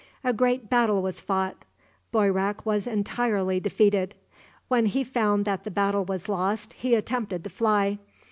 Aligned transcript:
A 0.23 0.33
great 0.33 0.67
battle 0.67 1.03
was 1.03 1.21
fought. 1.21 1.57
Boyrak 2.11 2.65
was 2.65 2.87
entirely 2.87 3.59
defeated. 3.59 4.15
When 4.67 4.87
he 4.87 5.03
found 5.03 5.45
that 5.45 5.63
the 5.63 5.69
battle 5.69 6.05
was 6.05 6.27
lost 6.27 6.73
he 6.73 6.95
attempted 6.95 7.43
to 7.43 7.51
fly. 7.51 7.99